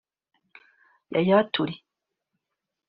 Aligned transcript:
Yaya 1.13 1.43
Touré 1.53 1.75